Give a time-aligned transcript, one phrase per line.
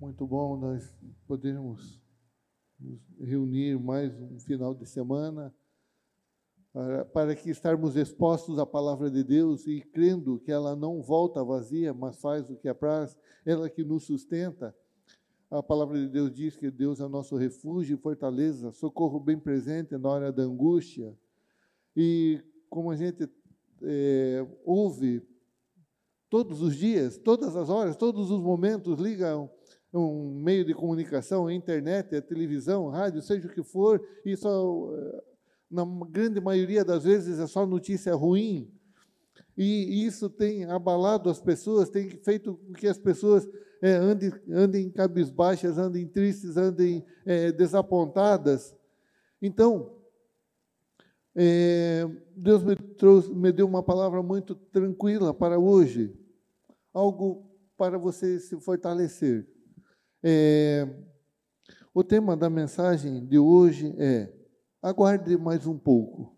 [0.00, 2.00] Muito bom nós podermos
[2.78, 5.54] nos reunir mais um final de semana
[6.72, 11.44] para, para que estarmos expostos à palavra de Deus e crendo que ela não volta
[11.44, 14.74] vazia, mas faz o que apraz, ela que nos sustenta.
[15.50, 19.98] A palavra de Deus diz que Deus é nosso refúgio e fortaleza, socorro bem presente
[19.98, 21.14] na hora da angústia.
[21.94, 23.28] E como a gente
[23.82, 25.22] é, ouve
[26.30, 29.50] todos os dias, todas as horas, todos os momentos, ligam
[29.92, 34.36] um meio de comunicação, a internet, a televisão, a rádio, seja o que for, e
[34.36, 35.22] só, eh,
[35.70, 38.70] na grande maioria das vezes é só notícia ruim.
[39.56, 43.48] E isso tem abalado as pessoas, tem feito com que as pessoas
[43.82, 48.74] é, andem, andem cabisbaixas, andem tristes, andem é, desapontadas.
[49.40, 49.96] Então,
[51.34, 56.14] é, Deus me, trouxe, me deu uma palavra muito tranquila para hoje,
[56.92, 59.46] algo para você se fortalecer.
[60.22, 60.86] É,
[61.94, 64.32] o tema da mensagem de hoje é:
[64.82, 66.36] aguarde mais um pouco.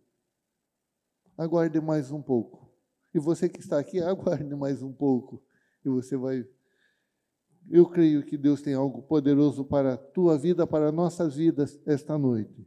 [1.36, 2.70] Aguarde mais um pouco.
[3.14, 5.42] E você que está aqui, aguarde mais um pouco.
[5.84, 6.46] E você vai.
[7.70, 12.16] Eu creio que Deus tem algo poderoso para a tua vida, para nossas vidas esta
[12.16, 12.66] noite.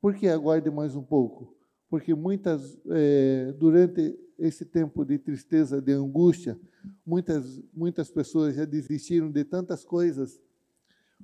[0.00, 1.56] Por que aguarde mais um pouco?
[1.88, 6.58] Porque muitas, é, durante esse tempo de tristeza, de angústia,
[7.04, 10.40] muitas, muitas pessoas já desistiram de tantas coisas,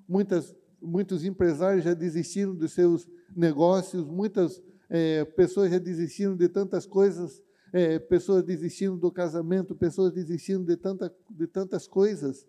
[0.07, 6.87] muitas, muitos empresários já desistiram dos seus negócios, muitas é, pessoas já desistiram de tantas
[6.87, 12.47] coisas, é, pessoas desistiram do casamento, pessoas desistiram de, tanta, de tantas coisas.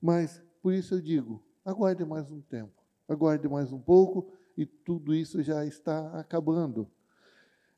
[0.00, 5.14] Mas, por isso eu digo, aguarde mais um tempo, aguarde mais um pouco, e tudo
[5.14, 6.88] isso já está acabando.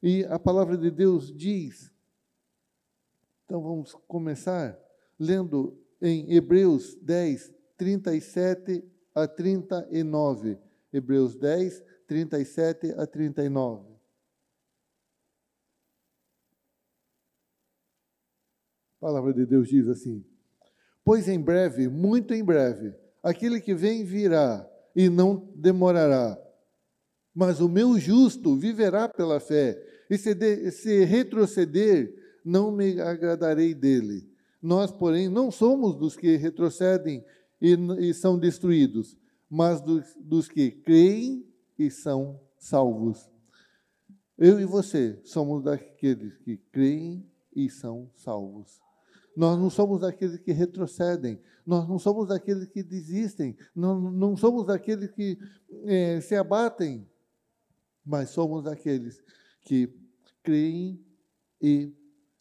[0.01, 1.93] E a palavra de Deus diz,
[3.45, 4.79] então vamos começar
[5.19, 8.85] lendo em Hebreus 10, 37
[9.15, 10.59] a 39.
[10.93, 13.99] Hebreus 10, 37 a 39.
[18.97, 20.25] A palavra de Deus diz assim:
[21.05, 26.37] Pois em breve, muito em breve, aquele que vem virá e não demorará.
[27.33, 29.81] Mas o meu justo viverá pela fé,
[30.11, 32.13] e se, de, se retroceder,
[32.45, 34.29] não me agradarei dele.
[34.61, 37.25] Nós, porém, não somos dos que retrocedem
[37.61, 39.17] e, e são destruídos,
[39.49, 41.47] mas dos, dos que creem
[41.79, 43.31] e são salvos.
[44.37, 48.81] Eu e você somos daqueles que creem e são salvos.
[49.37, 54.67] Nós não somos daqueles que retrocedem, nós não somos daqueles que desistem, não, não somos
[54.67, 55.39] daqueles que
[55.85, 57.09] é, se abatem,
[58.05, 59.23] mas somos daqueles
[59.63, 59.93] que
[60.43, 61.05] creem
[61.61, 61.95] e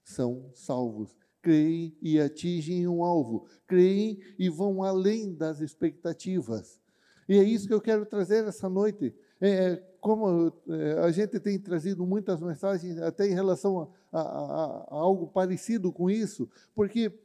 [0.03, 1.15] são salvos.
[1.47, 6.77] Creem e atingem um alvo, creem e vão além das expectativas.
[7.29, 9.15] E é isso que eu quero trazer essa noite.
[9.39, 14.87] É, como é, a gente tem trazido muitas mensagens até em relação a, a, a,
[14.89, 17.17] a algo parecido com isso, porque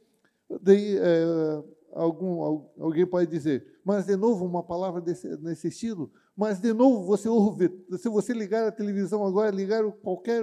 [0.61, 6.61] daí, é, algum, alguém pode dizer, mas de novo uma palavra desse, nesse estilo, mas
[6.61, 10.41] de novo você ouve, se você ligar a televisão agora, ligar qualquer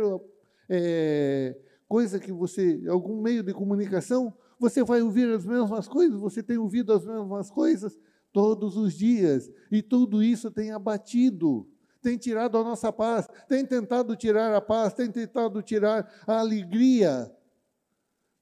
[0.68, 1.56] é,
[1.90, 6.56] coisa que você, algum meio de comunicação, você vai ouvir as mesmas coisas, você tem
[6.56, 7.98] ouvido as mesmas coisas
[8.32, 11.68] todos os dias, e tudo isso tem abatido
[12.02, 17.30] tem tirado a nossa paz, tem tentado tirar a paz, tem tentado tirar a alegria,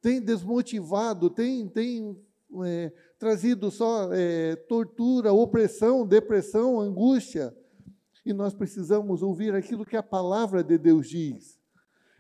[0.01, 2.17] tem desmotivado, tem, tem
[2.65, 7.53] é, trazido só é, tortura, opressão, depressão, angústia.
[8.25, 11.58] E nós precisamos ouvir aquilo que a palavra de Deus diz.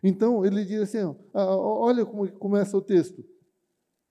[0.02, 3.24] Então, ele diz assim: olha como começa o texto.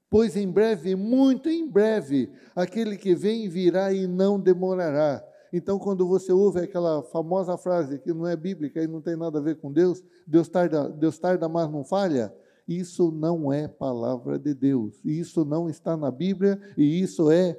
[0.09, 5.23] Pois em breve, muito em breve, aquele que vem virá e não demorará.
[5.51, 9.39] Então, quando você ouve aquela famosa frase que não é bíblica e não tem nada
[9.39, 12.33] a ver com Deus, Deus tarda, Deus tarda, mas não falha,
[12.67, 14.99] isso não é palavra de Deus.
[15.03, 17.57] Isso não está na Bíblia e isso é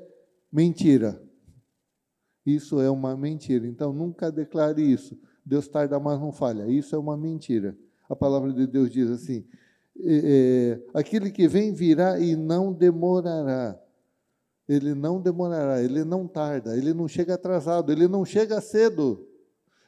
[0.53, 1.23] mentira.
[2.45, 3.67] Isso é uma mentira.
[3.67, 5.19] Então, nunca declare isso.
[5.45, 6.67] Deus tarda, mas não falha.
[6.67, 7.77] Isso é uma mentira.
[8.09, 9.45] A palavra de Deus diz assim:
[10.01, 13.79] é, aquele que vem virá e não demorará
[14.69, 19.27] ele não demorará, ele não tarda, ele não chega atrasado, ele não chega cedo,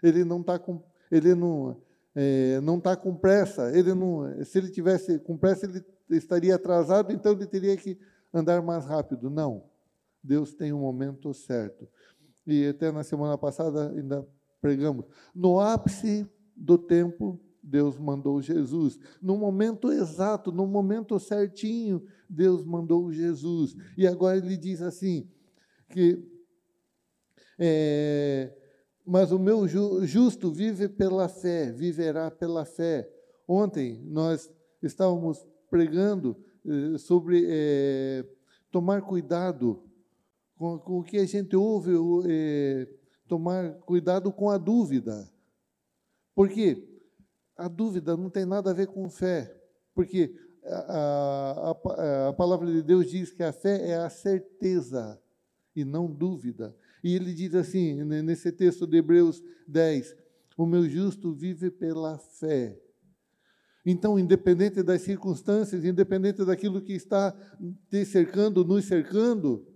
[0.03, 1.77] ele não está com, ele não
[2.15, 7.13] é, não está com pressa, ele não, se ele tivesse com pressa ele estaria atrasado,
[7.13, 7.99] então ele teria que
[8.33, 9.29] andar mais rápido.
[9.29, 9.65] Não,
[10.23, 11.87] Deus tem um momento certo.
[12.47, 14.27] E até na semana passada ainda
[14.61, 16.27] pregamos no ápice
[16.57, 17.39] do tempo
[17.71, 18.99] Deus mandou Jesus.
[19.23, 23.77] No momento exato, no momento certinho, Deus mandou Jesus.
[23.97, 25.31] E agora ele diz assim:
[25.89, 26.23] que
[27.59, 28.53] é,
[29.07, 33.09] mas o meu justo vive pela fé, viverá pela fé.
[33.47, 34.51] Ontem nós
[34.83, 38.25] estávamos pregando eh, sobre eh,
[38.71, 39.83] tomar cuidado
[40.57, 41.93] com, com, o que a gente ouve,
[42.29, 42.89] eh,
[43.27, 45.29] tomar cuidado com a dúvida.
[46.35, 46.90] Porque
[47.61, 49.55] a dúvida não tem nada a ver com fé.
[49.95, 50.35] Porque
[50.65, 55.21] a, a, a palavra de Deus diz que a fé é a certeza
[55.75, 56.75] e não dúvida.
[57.03, 60.17] E ele diz assim, nesse texto de Hebreus 10,
[60.57, 62.79] o meu justo vive pela fé.
[63.85, 67.35] Então, independente das circunstâncias, independente daquilo que está
[67.89, 69.67] te cercando, nos cercando,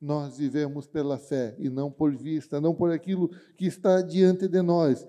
[0.00, 4.60] nós vivemos pela fé e não por vista, não por aquilo que está diante de
[4.60, 5.06] nós.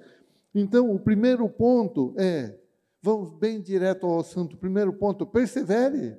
[0.60, 2.58] Então, o primeiro ponto é,
[3.00, 4.58] vamos bem direto ao assunto.
[4.58, 6.18] Primeiro ponto, persevere.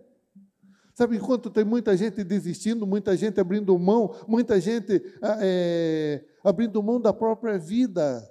[0.95, 5.03] Sabe, enquanto tem muita gente desistindo, muita gente abrindo mão, muita gente
[5.41, 8.29] é, abrindo mão da própria vida,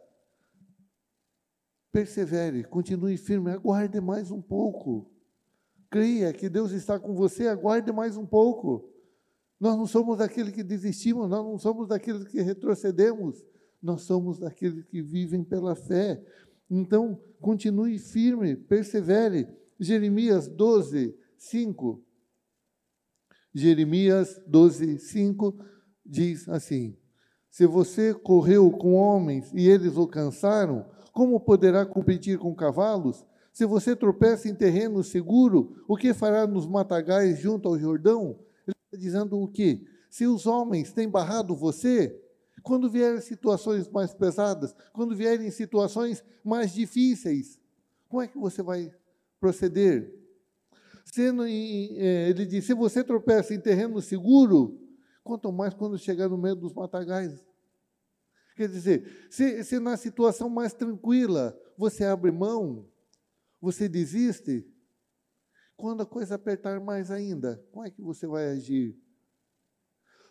[1.92, 5.12] persevere, continue firme, aguarde mais um pouco.
[5.89, 8.89] Creia que Deus está com você, aguarde mais um pouco.
[9.60, 13.44] Nós não somos daqueles que desistimos, nós não somos daqueles que retrocedemos,
[13.81, 16.21] nós somos daqueles que vivem pela fé.
[16.69, 19.47] Então, continue firme, persevere.
[19.79, 22.03] Jeremias 12, 5.
[23.53, 25.56] Jeremias 12, 5
[26.06, 26.97] diz assim:
[27.50, 33.25] Se você correu com homens e eles o cansaram, como poderá competir com cavalos?
[33.51, 38.39] Se você tropeça em terreno seguro, o que fará nos matagais junto ao Jordão?
[38.68, 39.83] Ele está dizendo o quê?
[40.12, 42.15] Se os homens têm barrado você,
[42.67, 47.57] quando vierem situações mais pesadas, quando vierem situações mais difíceis,
[48.09, 48.93] como é que você vai
[49.39, 50.13] proceder?
[51.05, 54.77] Sendo em, é, ele diz: se você tropeça em terreno seguro,
[55.23, 57.41] quanto mais quando chegar no meio dos matagais.
[58.53, 62.85] Quer dizer, se, se na situação mais tranquila você abre mão,
[63.61, 64.67] você desiste,
[65.77, 68.97] quando a coisa apertar mais ainda, como é que você vai agir?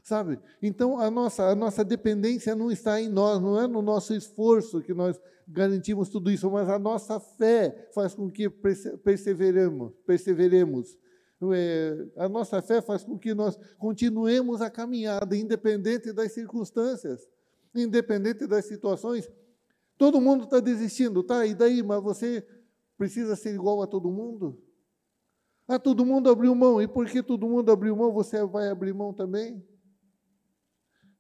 [0.07, 0.39] Sabe?
[0.63, 4.81] Então a nossa, a nossa dependência não está em nós, não é no nosso esforço
[4.81, 10.97] que nós garantimos tudo isso, mas a nossa fé faz com que perseveremos, perseveremos.
[11.53, 17.27] É, a nossa fé faz com que nós continuemos a caminhada, independente das circunstâncias,
[17.75, 19.29] independente das situações.
[19.99, 21.45] Todo mundo está desistindo, tá?
[21.45, 21.83] E daí?
[21.83, 22.47] Mas você
[22.97, 24.57] precisa ser igual a todo mundo?
[25.67, 26.81] Ah, todo mundo abriu mão.
[26.81, 29.67] E porque todo mundo abriu mão, você vai abrir mão também?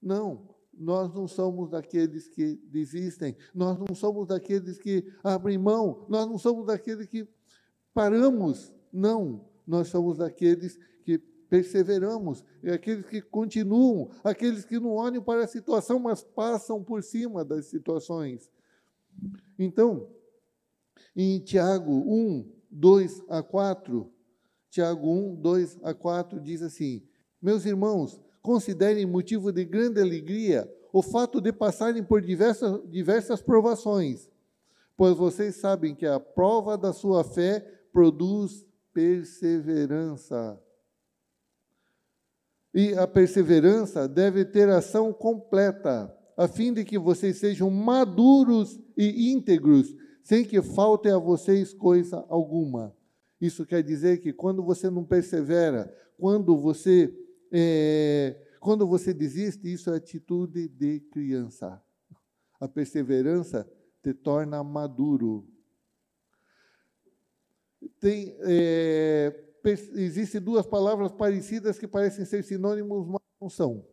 [0.02, 6.26] Não, nós não somos daqueles que desistem, nós não somos daqueles que abrem mão, nós
[6.26, 7.26] não somos daqueles que
[7.94, 8.72] paramos.
[8.92, 15.48] Não, nós somos daqueles que perseveramos, aqueles que continuam, aqueles que não olham para a
[15.48, 18.50] situação, mas passam por cima das situações.
[19.58, 20.10] Então,
[21.14, 24.12] em Tiago 1, 2 a 4,
[24.70, 27.02] Tiago 1, 2 a 4 diz assim:
[27.40, 34.30] Meus irmãos, considerem motivo de grande alegria o fato de passarem por diversas, diversas provações,
[34.96, 37.58] pois vocês sabem que a prova da sua fé
[37.92, 38.64] produz
[38.94, 40.62] perseverança.
[42.72, 49.32] E a perseverança deve ter ação completa, a fim de que vocês sejam maduros e
[49.32, 49.92] íntegros,
[50.22, 52.94] sem que falte a vocês coisa alguma.
[53.40, 57.12] Isso quer dizer que quando você não persevera, quando você
[57.52, 61.82] é, quando você desiste, isso é atitude de criança.
[62.58, 63.68] A perseverança
[64.02, 65.48] te torna maduro.
[68.00, 73.84] Tem, é, Existem duas palavras parecidas que parecem ser sinônimos, mas não são.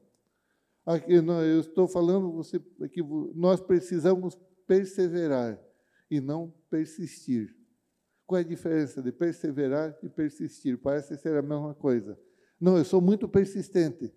[0.85, 2.59] Aqui, eu estou falando você,
[2.91, 3.01] que
[3.33, 5.59] nós precisamos perseverar
[6.11, 7.55] e não persistir.
[8.27, 10.77] Qual é a diferença de perseverar e persistir?
[10.77, 12.19] Parece ser a mesma coisa.
[12.63, 14.09] Não, eu sou muito persistente.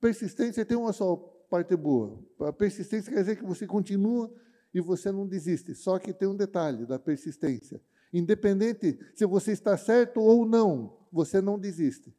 [0.00, 1.16] Persistência tem uma só
[1.50, 2.24] parte boa.
[2.42, 4.32] A persistência quer dizer que você continua
[4.72, 5.74] e você não desiste.
[5.74, 7.82] Só que tem um detalhe da persistência.
[8.12, 12.14] Independente se você está certo ou não, você não desiste.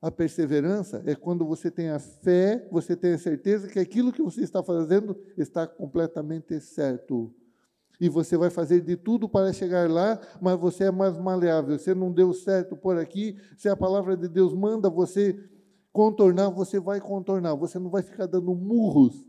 [0.00, 4.22] A perseverança é quando você tem a fé, você tem a certeza que aquilo que
[4.22, 7.34] você está fazendo está completamente certo
[8.00, 11.78] e você vai fazer de tudo para chegar lá, mas você é mais maleável.
[11.78, 15.38] Você não deu certo por aqui, se a palavra de Deus manda você
[15.92, 17.54] contornar, você vai contornar.
[17.54, 19.24] Você não vai ficar dando murros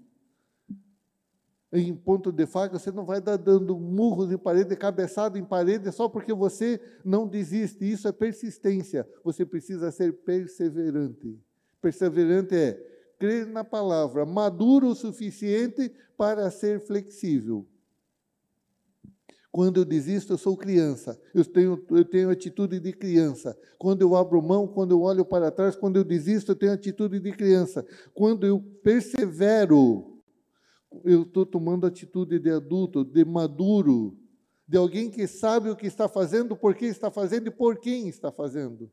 [1.72, 5.91] em ponto de faca, você não vai dar dando murros em parede, cabeçada em parede,
[5.91, 7.89] só porque você não desiste.
[7.89, 9.07] Isso é persistência.
[9.24, 11.38] Você precisa ser perseverante.
[11.81, 17.65] Perseverante é crer na palavra, maduro o suficiente para ser flexível.
[19.55, 21.17] Quando eu desisto, eu sou criança.
[21.33, 23.57] Eu tenho, eu tenho atitude de criança.
[23.77, 27.21] Quando eu abro mão, quando eu olho para trás, quando eu desisto, eu tenho atitude
[27.21, 27.85] de criança.
[28.13, 30.19] Quando eu persevero,
[31.05, 34.17] eu estou tomando atitude de adulto, de maduro,
[34.67, 38.09] de alguém que sabe o que está fazendo, por que está fazendo e por quem
[38.09, 38.91] está fazendo.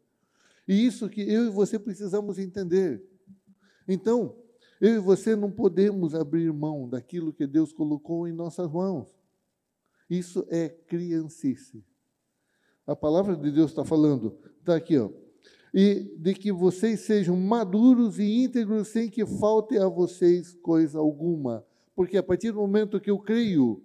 [0.68, 3.04] E isso que eu e você precisamos entender.
[3.88, 4.36] Então,
[4.80, 9.08] eu e você não podemos abrir mão daquilo que Deus colocou em nossas mãos.
[10.12, 11.82] Isso é criancice.
[12.86, 15.08] A palavra de Deus está falando, está aqui, ó.
[15.72, 21.64] E de que vocês sejam maduros e íntegros sem que falte a vocês coisa alguma.
[21.96, 23.82] Porque a partir do momento que eu creio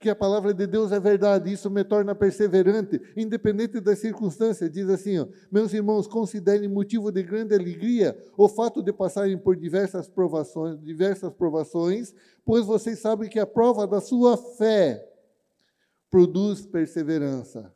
[0.00, 4.70] que a palavra de Deus é verdade, isso me torna perseverante, independente das circunstâncias.
[4.70, 9.54] Diz assim, ó, meus irmãos, considerem motivo de grande alegria o fato de passarem por
[9.54, 12.14] diversas provações, diversas provações,
[12.46, 15.15] pois vocês sabem que a prova da sua fé
[16.10, 17.74] produz perseverança.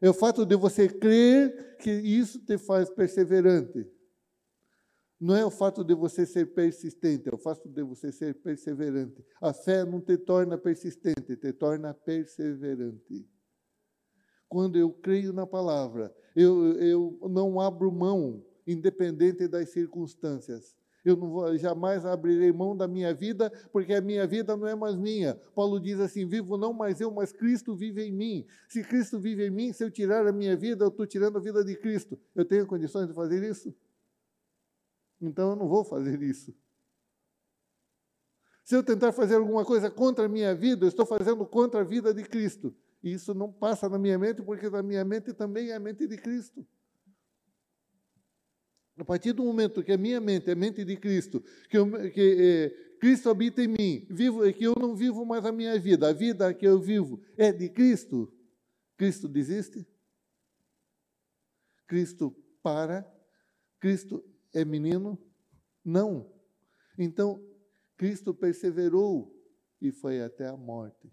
[0.00, 3.90] É o fato de você crer que isso te faz perseverante.
[5.18, 9.24] Não é o fato de você ser persistente, é o fato de você ser perseverante.
[9.40, 13.26] A fé não te torna persistente, te torna perseverante.
[14.46, 20.76] Quando eu creio na palavra, eu, eu não abro mão, independente das circunstâncias.
[21.06, 24.74] Eu não vou, jamais abrirei mão da minha vida, porque a minha vida não é
[24.74, 25.36] mais minha.
[25.54, 28.44] Paulo diz assim: vivo não mais eu, mas Cristo vive em mim.
[28.68, 31.40] Se Cristo vive em mim, se eu tirar a minha vida, eu estou tirando a
[31.40, 32.18] vida de Cristo.
[32.34, 33.72] Eu tenho condições de fazer isso?
[35.20, 36.52] Então eu não vou fazer isso.
[38.64, 41.84] Se eu tentar fazer alguma coisa contra a minha vida, eu estou fazendo contra a
[41.84, 42.74] vida de Cristo.
[43.00, 46.04] E isso não passa na minha mente, porque na minha mente também é a mente
[46.08, 46.66] de Cristo.
[48.98, 51.90] A partir do momento que a minha mente é a mente de Cristo, que, eu,
[52.10, 56.08] que é, Cristo habita em mim, vivo, que eu não vivo mais a minha vida,
[56.08, 58.32] a vida que eu vivo é de Cristo,
[58.96, 59.86] Cristo desiste?
[61.86, 63.06] Cristo para?
[63.78, 64.24] Cristo
[64.54, 65.18] é menino?
[65.84, 66.32] Não.
[66.98, 67.44] Então,
[67.96, 69.32] Cristo perseverou
[69.80, 71.10] e foi até a morte.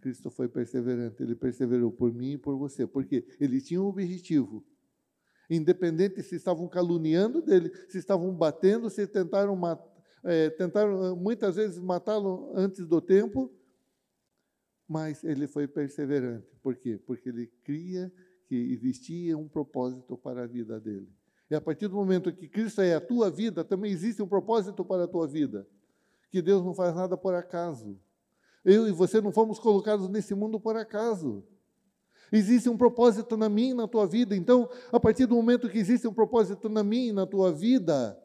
[0.00, 4.66] Cristo foi perseverante, ele perseverou por mim e por você, porque ele tinha um objetivo.
[5.54, 9.60] Independente se estavam caluniando dele, se estavam batendo, se tentaram,
[10.24, 13.52] é, tentaram muitas vezes matá-lo antes do tempo,
[14.88, 16.56] mas ele foi perseverante.
[16.62, 16.98] Por quê?
[17.06, 18.10] Porque ele cria
[18.46, 21.08] que existia um propósito para a vida dele.
[21.50, 24.82] E a partir do momento que Cristo é a tua vida, também existe um propósito
[24.82, 25.68] para a tua vida.
[26.30, 28.00] Que Deus não faz nada por acaso.
[28.64, 31.44] Eu e você não fomos colocados nesse mundo por acaso.
[32.32, 34.34] Existe um propósito na minha na tua vida.
[34.34, 38.18] Então, a partir do momento que existe um propósito na minha na tua vida,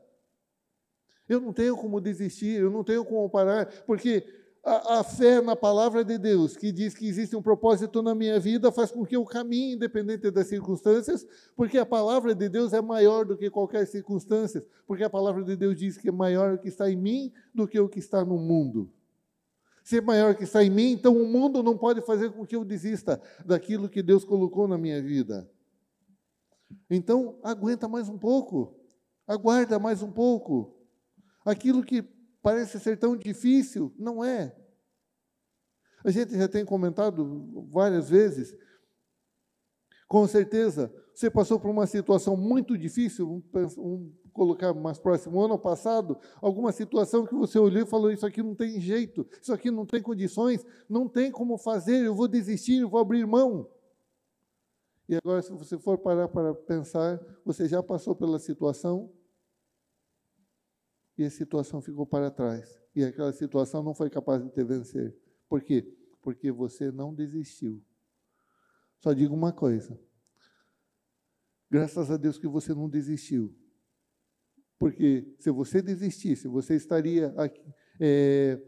[1.28, 4.24] eu não tenho como desistir, eu não tenho como parar, porque
[4.64, 8.40] a, a, fé na palavra de Deus, que diz que existe um propósito na minha
[8.40, 12.82] vida, faz com que eu caminhe independente das circunstâncias, porque a palavra de Deus é
[12.82, 16.58] maior do que qualquer circunstância, porque a palavra de Deus diz que é maior o
[16.58, 18.90] que está em mim do que o que está no mundo.
[19.88, 22.58] Se é maior que está em mim, então o mundo não pode fazer com que
[22.58, 25.50] eu desista daquilo que Deus colocou na minha vida.
[26.90, 28.78] Então, aguenta mais um pouco,
[29.26, 30.78] aguarda mais um pouco.
[31.46, 32.02] Aquilo que
[32.42, 34.54] parece ser tão difícil, não é.
[36.04, 38.54] A gente já tem comentado várias vezes.
[40.06, 45.58] Com certeza, você passou por uma situação muito difícil, vamos um, colocar mais próximo, ano
[45.58, 49.72] passado, alguma situação que você olhou e falou: Isso aqui não tem jeito, isso aqui
[49.72, 53.70] não tem condições, não tem como fazer, eu vou desistir, eu vou abrir mão.
[55.10, 59.12] E agora, se você for parar para pensar, você já passou pela situação,
[61.18, 62.80] e a situação ficou para trás.
[62.96, 65.18] E aquela situação não foi capaz de te vencer.
[65.50, 65.92] Por quê?
[66.22, 67.82] Porque você não desistiu.
[69.00, 70.00] Só digo uma coisa.
[71.70, 73.56] Graças a Deus que você não desistiu.
[74.80, 77.62] Porque se você desistisse, você estaria aqui.
[78.00, 78.62] É,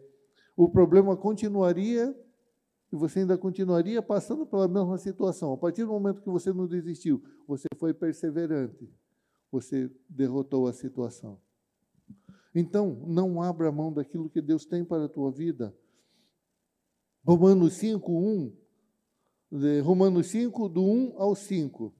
[0.56, 2.16] o problema continuaria
[2.92, 5.54] e você ainda continuaria passando pela mesma situação.
[5.54, 8.92] A partir do momento que você não desistiu, você foi perseverante.
[9.52, 11.40] Você derrotou a situação.
[12.54, 15.76] Então, não abra mão daquilo que Deus tem para a tua vida.
[17.24, 18.54] Romanos 5, 1.
[19.84, 21.94] Romanos 5, do 1 ao 5.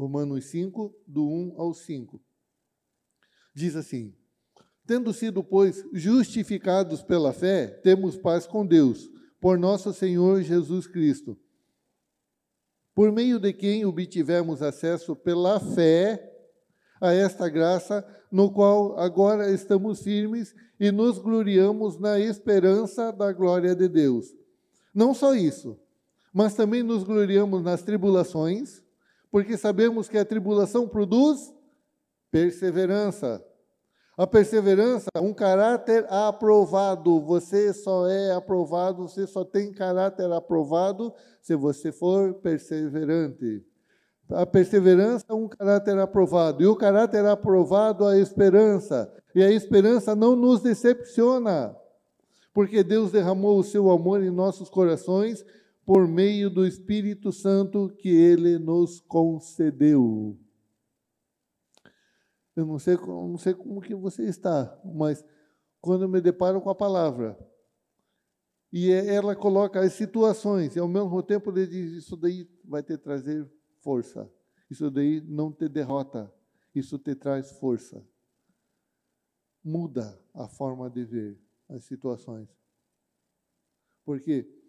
[0.00, 2.20] Romanos 5, do 1 ao 5.
[3.54, 4.14] Diz assim:
[4.86, 9.08] Tendo sido, pois, justificados pela fé, temos paz com Deus,
[9.40, 11.38] por nosso Senhor Jesus Cristo
[13.00, 16.22] por meio de quem obtivemos acesso pela fé
[17.00, 23.74] a esta graça, no qual agora estamos firmes e nos gloriamos na esperança da glória
[23.74, 24.26] de Deus.
[24.94, 25.78] Não só isso,
[26.30, 28.82] mas também nos gloriamos nas tribulações,
[29.30, 31.52] porque sabemos que a tribulação produz
[32.30, 33.44] perseverança.
[34.16, 37.20] A perseverança, um caráter aprovado.
[37.22, 43.64] Você só é aprovado, você só tem caráter aprovado se você for perseverante.
[44.32, 46.62] A perseverança é um caráter aprovado.
[46.62, 49.10] E o caráter aprovado, a esperança.
[49.34, 51.74] E a esperança não nos decepciona,
[52.52, 55.44] porque Deus derramou o seu amor em nossos corações
[55.90, 60.38] por meio do Espírito Santo que ele nos concedeu.
[62.54, 65.24] Eu não sei, não sei como que você está, mas
[65.80, 67.36] quando eu me deparo com a palavra,
[68.72, 72.84] e é, ela coloca as situações, e ao mesmo tempo ele diz: Isso daí vai
[72.84, 74.32] te trazer força,
[74.70, 76.32] isso daí não te derrota,
[76.72, 78.00] isso te traz força.
[79.64, 82.48] Muda a forma de ver as situações.
[84.04, 84.59] Porque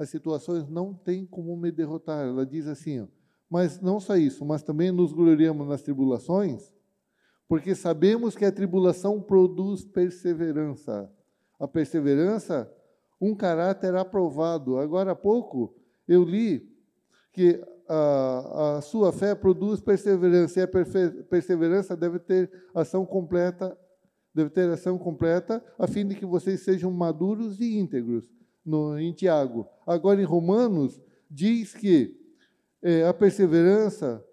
[0.00, 2.26] as situações não têm como me derrotar.
[2.26, 3.06] Ela diz assim,
[3.50, 6.72] mas não só isso, mas também nos gloriamos nas tribulações,
[7.46, 11.12] porque sabemos que a tribulação produz perseverança.
[11.58, 12.72] A perseverança,
[13.20, 14.78] um caráter aprovado.
[14.78, 15.76] Agora há pouco
[16.08, 16.66] eu li
[17.30, 20.68] que a, a sua fé produz perseverança, e a
[21.28, 23.76] perseverança deve ter ação completa,
[24.34, 28.24] deve ter ação completa, a fim de que vocês sejam maduros e íntegros,
[28.64, 29.68] no, em Tiago.
[29.86, 31.00] Agora, em Romanos,
[31.30, 32.16] diz que
[32.82, 34.24] é, a perseverança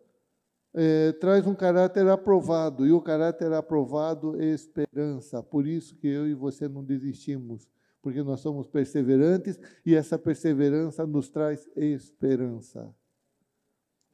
[0.73, 5.41] é, traz um caráter aprovado, e o caráter aprovado é esperança.
[5.41, 7.67] Por isso que eu e você não desistimos,
[8.01, 12.93] porque nós somos perseverantes e essa perseverança nos traz esperança.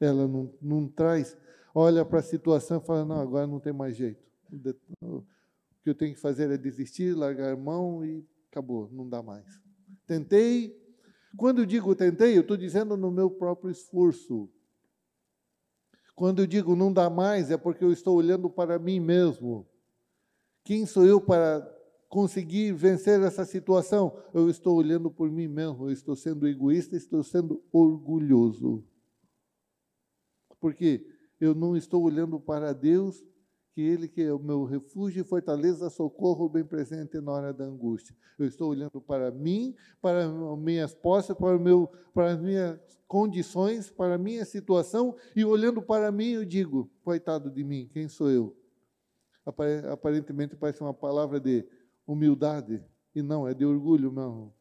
[0.00, 1.36] Ela não, não traz,
[1.74, 4.24] olha para a situação e fala: não, agora não tem mais jeito.
[5.00, 5.22] O
[5.82, 9.63] que eu tenho que fazer é desistir, largar mão e acabou, não dá mais.
[10.06, 10.74] Tentei.
[11.36, 14.48] Quando eu digo tentei, eu estou dizendo no meu próprio esforço.
[16.14, 19.66] Quando eu digo não dá mais, é porque eu estou olhando para mim mesmo.
[20.62, 21.68] Quem sou eu para
[22.08, 24.16] conseguir vencer essa situação?
[24.32, 28.84] Eu estou olhando por mim mesmo, eu estou sendo egoísta, estou sendo orgulhoso.
[30.60, 31.04] Porque
[31.40, 33.22] eu não estou olhando para Deus,
[33.74, 37.64] que Ele que é o meu refúgio e fortaleza, socorro bem presente na hora da
[37.64, 38.14] angústia.
[38.38, 44.14] Eu estou olhando para mim, para minhas posses, para, meu, para as minhas condições, para
[44.14, 48.56] a minha situação, e olhando para mim eu digo, coitado de mim, quem sou eu?
[49.90, 51.66] Aparentemente parece uma palavra de
[52.06, 52.80] humildade,
[53.12, 54.54] e não, é de orgulho mesmo.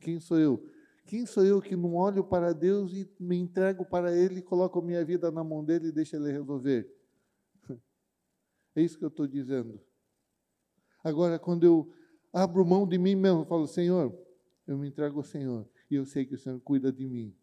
[0.00, 0.62] Quem sou eu?
[1.06, 5.02] Quem sou eu que não olho para Deus e me entrego para Ele, coloco minha
[5.02, 6.99] vida na mão dele e deixo Ele resolver?
[8.80, 9.78] É isso que eu estou dizendo.
[11.04, 11.92] Agora, quando eu
[12.32, 14.18] abro mão de mim mesmo, falo, Senhor,
[14.66, 17.36] eu me entrego ao Senhor e eu sei que o Senhor cuida de mim.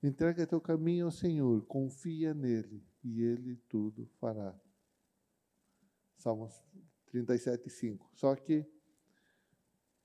[0.00, 4.56] Entrega teu caminho ao Senhor, confia nele e ele tudo fará.
[6.16, 6.54] Salmos
[7.06, 8.10] 37, 5.
[8.14, 8.64] Só que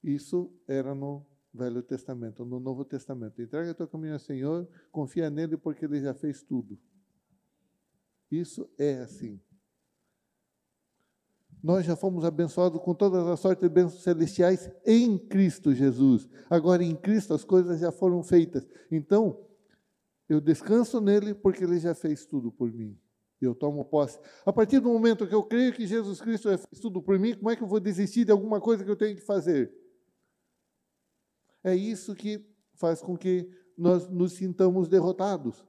[0.04, 2.44] isso era no Velho Testamento.
[2.44, 6.80] No Novo Testamento, entrega teu caminho ao Senhor, confia nele porque ele já fez tudo.
[8.32, 9.40] Isso é assim.
[11.66, 16.30] Nós já fomos abençoados com todas as sortes de bênçãos celestiais em Cristo Jesus.
[16.48, 18.68] Agora, em Cristo, as coisas já foram feitas.
[18.92, 19.44] Então,
[20.30, 22.96] eu descanso nele porque ele já fez tudo por mim.
[23.42, 24.20] Eu tomo posse.
[24.46, 27.34] A partir do momento que eu creio que Jesus Cristo já fez tudo por mim,
[27.34, 29.74] como é que eu vou desistir de alguma coisa que eu tenho que fazer?
[31.64, 35.66] É isso que faz com que nós nos sintamos derrotados.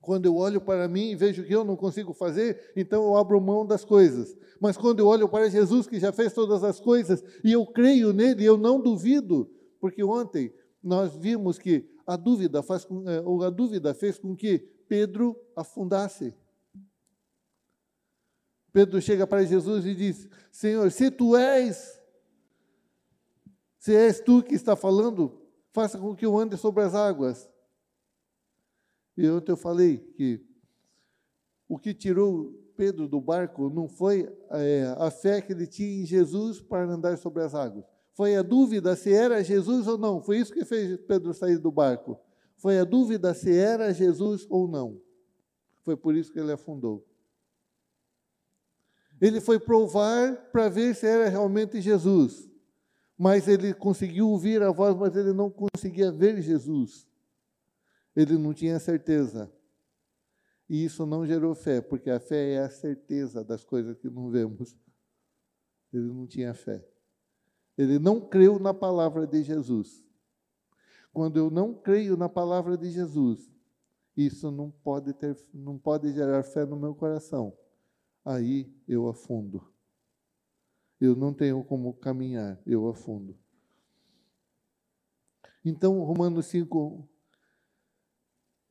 [0.00, 3.40] Quando eu olho para mim e vejo que eu não consigo fazer, então eu abro
[3.40, 4.36] mão das coisas.
[4.60, 8.12] Mas quando eu olho para Jesus, que já fez todas as coisas, e eu creio
[8.12, 13.42] nele, eu não duvido, porque ontem nós vimos que a dúvida, faz com, eh, ou
[13.42, 14.58] a dúvida fez com que
[14.88, 16.34] Pedro afundasse.
[18.72, 21.98] Pedro chega para Jesus e diz: Senhor, se tu és
[23.78, 25.40] se és tu que está falando,
[25.72, 27.48] faça com que eu ande sobre as águas.
[29.18, 30.40] E ontem eu falei que
[31.68, 36.06] o que tirou Pedro do barco não foi é, a fé que ele tinha em
[36.06, 37.84] Jesus para andar sobre as águas.
[38.12, 40.22] Foi a dúvida se era Jesus ou não.
[40.22, 42.16] Foi isso que fez Pedro sair do barco.
[42.56, 45.00] Foi a dúvida se era Jesus ou não.
[45.82, 47.04] Foi por isso que ele afundou.
[49.20, 52.48] Ele foi provar para ver se era realmente Jesus.
[53.18, 57.07] mas ele conseguiu ouvir a voz, mas ele não conseguia ver Jesus.
[58.18, 59.48] Ele não tinha certeza.
[60.68, 64.28] E isso não gerou fé, porque a fé é a certeza das coisas que não
[64.28, 64.76] vemos.
[65.92, 66.84] Ele não tinha fé.
[67.76, 70.04] Ele não creu na palavra de Jesus.
[71.12, 73.48] Quando eu não creio na palavra de Jesus,
[74.16, 77.56] isso não pode ter, não pode gerar fé no meu coração.
[78.24, 79.72] Aí eu afundo.
[81.00, 83.38] Eu não tenho como caminhar, eu afundo.
[85.64, 87.08] Então, Romanos 5,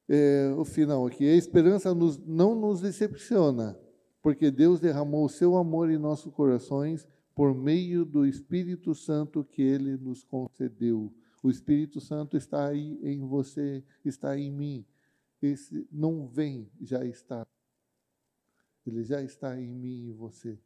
[0.08, 1.26] é, o final aqui.
[1.26, 3.78] A esperança nos, não nos decepciona,
[4.22, 9.62] porque Deus derramou o seu amor em nossos corações por meio do Espírito Santo que
[9.62, 11.14] ele nos concedeu.
[11.44, 14.86] O Espírito Santo está aí em você, está em mim.
[15.42, 17.46] Esse não vem, já está.
[18.86, 20.58] Ele já está em mim e você.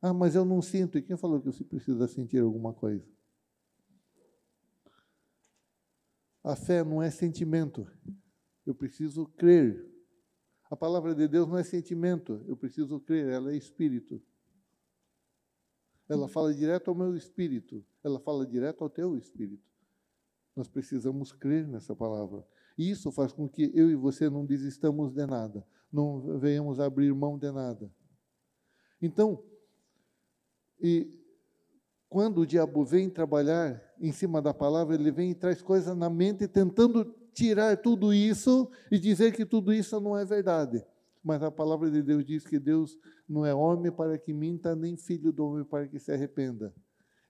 [0.00, 0.96] Ah, mas eu não sinto.
[0.96, 3.04] E quem falou que você precisa sentir alguma coisa?
[6.42, 7.86] A fé não é sentimento.
[8.66, 9.88] Eu preciso crer.
[10.68, 12.44] A palavra de Deus não é sentimento.
[12.48, 13.28] Eu preciso crer.
[13.28, 14.20] Ela é espírito.
[16.08, 17.84] Ela fala direto ao meu espírito.
[18.02, 19.64] Ela fala direto ao teu espírito.
[20.54, 22.44] Nós precisamos crer nessa palavra.
[22.78, 27.12] E isso faz com que eu e você não desistamos de nada, não venhamos abrir
[27.14, 27.90] mão de nada.
[29.00, 29.42] Então,
[30.78, 31.10] e
[32.08, 36.10] quando o diabo vem trabalhar em cima da palavra, ele vem e traz coisas na
[36.10, 40.82] mente tentando tirar tudo isso e dizer que tudo isso não é verdade.
[41.22, 44.96] Mas a palavra de Deus diz que Deus não é homem para que minta, nem
[44.96, 46.74] filho do homem para que se arrependa.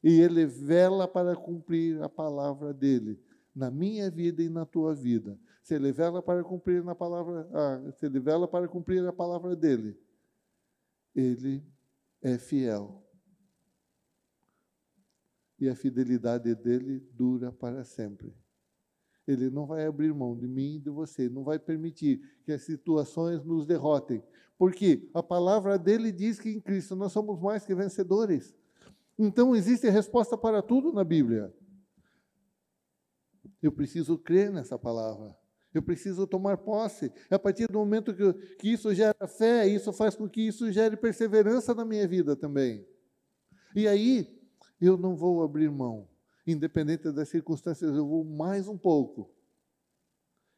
[0.04, 3.18] E ele vela para cumprir a palavra dele
[3.52, 5.36] na minha vida e na tua vida.
[5.60, 9.56] Se ele vela para cumprir na palavra, ah, se ele vela para cumprir a palavra
[9.56, 9.98] dele,
[11.14, 11.64] ele
[12.22, 13.02] é fiel
[15.58, 18.32] e a fidelidade dele dura para sempre.
[19.26, 22.62] Ele não vai abrir mão de mim e de você, não vai permitir que as
[22.62, 24.22] situações nos derrotem.
[24.56, 28.54] Porque a palavra dele diz que em Cristo nós somos mais que vencedores.
[29.18, 31.52] Então existe resposta para tudo na Bíblia.
[33.62, 35.36] Eu preciso crer nessa palavra.
[35.74, 37.12] Eu preciso tomar posse.
[37.30, 40.70] É a partir do momento que, que isso gera fé, isso faz com que isso
[40.72, 42.86] gere perseverança na minha vida também.
[43.74, 44.40] E aí,
[44.80, 46.08] eu não vou abrir mão.
[46.46, 49.30] Independente das circunstâncias, eu vou mais um pouco.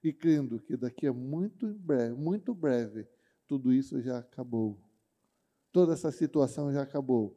[0.02, 3.08] E crendo que daqui a muito breve, muito breve,
[3.46, 4.78] tudo isso já acabou.
[5.72, 7.34] Toda essa situação já acabou.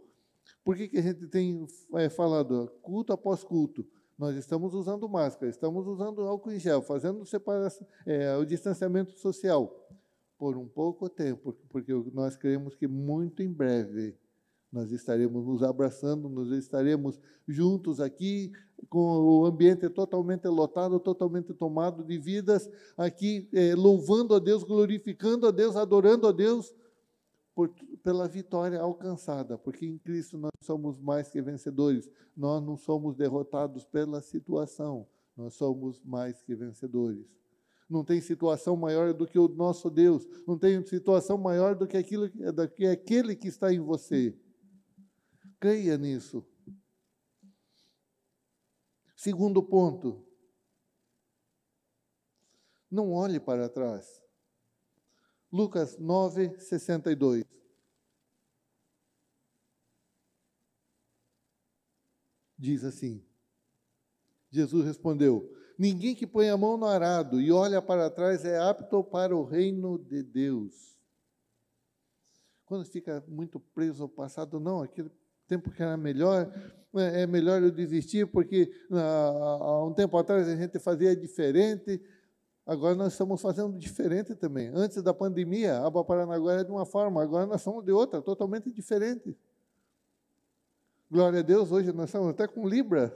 [0.64, 3.88] Por que, que a gente tem é, falado culto após culto?
[4.18, 9.90] Nós estamos usando máscara, estamos usando álcool em gel, fazendo separação, é, o distanciamento social
[10.38, 14.16] por um pouco tempo, porque nós cremos que muito em breve
[14.72, 18.52] nós estaremos nos abraçando, nós estaremos juntos aqui,
[18.90, 25.46] com o ambiente totalmente lotado, totalmente tomado de vidas, aqui eh, louvando a Deus, glorificando
[25.46, 26.74] a Deus, adorando a Deus
[27.54, 27.70] por,
[28.02, 33.84] pela vitória alcançada, porque em Cristo nós somos mais que vencedores, nós não somos derrotados
[33.86, 35.06] pela situação,
[35.36, 37.26] nós somos mais que vencedores.
[37.90, 41.98] Não tem situação maior do que o nosso Deus, não tem situação maior do que,
[41.98, 44.34] aquilo, do que aquele que está em você.
[45.62, 46.43] Creia nisso.
[49.15, 50.26] Segundo ponto,
[52.89, 54.24] não olhe para trás.
[55.52, 57.45] Lucas 9, 62.
[62.58, 63.24] Diz assim:
[64.50, 69.04] Jesus respondeu: Ninguém que põe a mão no arado e olha para trás é apto
[69.04, 70.97] para o reino de Deus.
[72.65, 75.12] Quando fica muito preso ao passado, não, aquilo
[75.52, 76.50] tempo que era melhor,
[76.96, 82.02] é, é melhor eu desistir, porque ah, há um tempo atrás a gente fazia diferente,
[82.66, 84.72] agora nós estamos fazendo diferente também.
[84.74, 88.72] Antes da pandemia, a Paranaguá era de uma forma, agora nós somos de outra, totalmente
[88.72, 89.38] diferente.
[91.10, 93.14] Glória a Deus, hoje nós estamos até com Libra,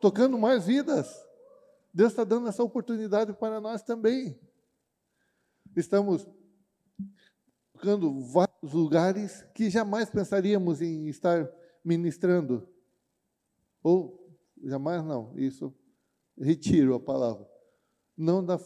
[0.00, 1.26] tocando mais vidas.
[1.92, 4.38] Deus está dando essa oportunidade para nós também.
[5.76, 6.26] Estamos
[7.78, 11.48] tocando vários lugares que jamais pensaríamos em estar
[11.84, 12.68] ministrando.
[13.84, 15.72] Ou jamais não, isso
[16.36, 17.48] retiro a palavra.
[18.16, 18.58] Não da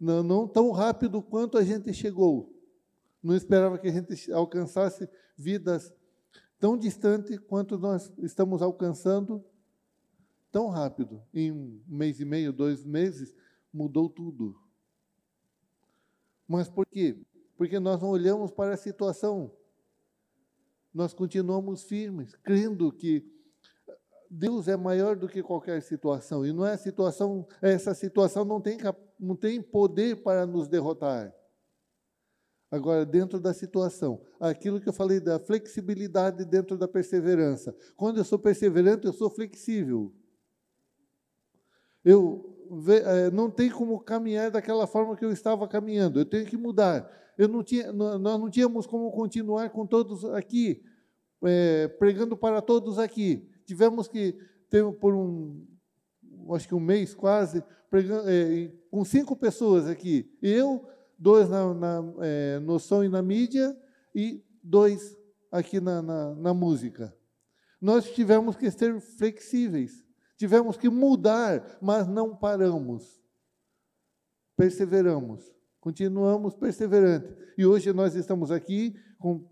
[0.00, 2.52] não, não tão rápido quanto a gente chegou.
[3.22, 5.94] Não esperava que a gente alcançasse vidas
[6.58, 9.44] tão distantes quanto nós estamos alcançando
[10.50, 11.22] tão rápido.
[11.32, 13.36] Em um mês e meio, dois meses,
[13.72, 14.60] mudou tudo.
[16.48, 17.20] Mas por quê?
[17.58, 19.52] Porque nós não olhamos para a situação.
[20.94, 23.26] Nós continuamos firmes, crendo que
[24.30, 28.78] Deus é maior do que qualquer situação e não é situação, essa situação não tem
[29.18, 31.34] não tem poder para nos derrotar.
[32.70, 37.74] Agora, dentro da situação, aquilo que eu falei da flexibilidade dentro da perseverança.
[37.96, 40.14] Quando eu sou perseverante, eu sou flexível.
[42.04, 42.57] Eu
[43.32, 46.20] não tem como caminhar daquela forma que eu estava caminhando.
[46.20, 47.10] Eu tenho que mudar.
[47.36, 50.82] Eu não tinha, nós não tínhamos como continuar com todos aqui,
[51.44, 53.48] é, pregando para todos aqui.
[53.64, 54.36] Tivemos que
[54.68, 55.64] ter por um,
[56.54, 60.36] acho que um mês quase, pregando, é, com cinco pessoas aqui.
[60.42, 60.84] Eu,
[61.16, 62.60] dois na, na é,
[63.04, 63.76] e na mídia
[64.14, 65.16] e dois
[65.50, 67.14] aqui na, na, na música.
[67.80, 70.04] Nós tivemos que ser flexíveis,
[70.38, 73.20] tivemos que mudar, mas não paramos.
[74.56, 77.36] Perseveramos, continuamos perseverantes.
[77.58, 79.44] E hoje nós estamos aqui com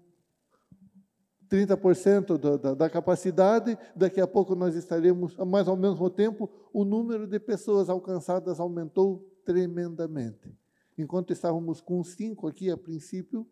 [1.48, 6.84] 30% da, da, da, capacidade, daqui a pouco nós estaremos, mas ao mesmo tempo, o
[6.84, 10.56] número de pessoas alcançadas aumentou tremendamente.
[10.98, 13.46] Enquanto estávamos com cinco aqui a princípio,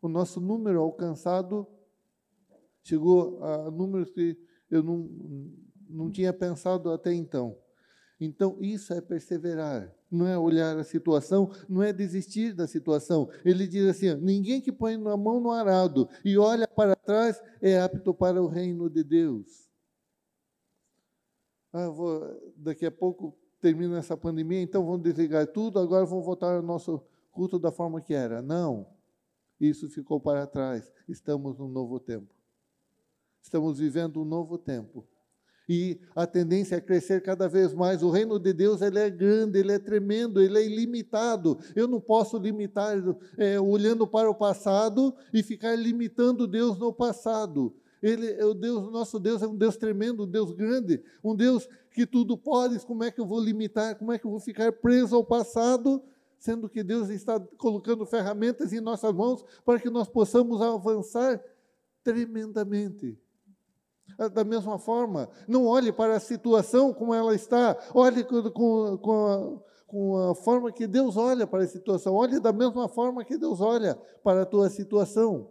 [0.00, 1.66] o nosso número alcançado
[2.82, 4.36] chegou a números que
[4.68, 5.08] eu não,
[5.92, 7.56] não tinha pensado até então.
[8.20, 13.28] Então, isso é perseverar, não é olhar a situação, não é desistir da situação.
[13.44, 17.80] Ele diz assim: ninguém que põe a mão no arado e olha para trás é
[17.80, 19.68] apto para o reino de Deus.
[21.72, 26.54] Ah, vou, daqui a pouco termina essa pandemia, então vamos desligar tudo, agora vamos voltar
[26.54, 27.02] ao nosso
[27.32, 28.40] culto da forma que era.
[28.40, 28.86] Não,
[29.60, 30.92] isso ficou para trás.
[31.08, 32.34] Estamos num novo tempo.
[33.42, 35.06] Estamos vivendo um novo tempo.
[35.74, 38.02] E a tendência é crescer cada vez mais.
[38.02, 41.58] O reino de Deus ele é grande, ele é tremendo, ele é ilimitado.
[41.74, 42.94] Eu não posso limitar
[43.38, 47.74] é, olhando para o passado e ficar limitando Deus no passado.
[48.02, 51.66] Ele, é o Deus, nosso Deus é um Deus tremendo, um Deus grande, um Deus
[51.90, 52.78] que tudo pode.
[52.84, 53.96] Como é que eu vou limitar?
[53.96, 56.02] Como é que eu vou ficar preso ao passado?
[56.38, 61.42] Sendo que Deus está colocando ferramentas em nossas mãos para que nós possamos avançar
[62.04, 63.21] tremendamente.
[64.18, 69.26] Ah, da mesma forma, não olhe para a situação como ela está, olhe com, com,
[69.26, 73.38] a, com a forma que Deus olha para a situação, olhe da mesma forma que
[73.38, 75.50] Deus olha para a tua situação.